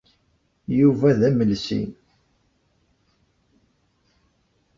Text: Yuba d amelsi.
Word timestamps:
Yuba 0.79 1.09
d 1.19 1.21
amelsi. 1.29 1.81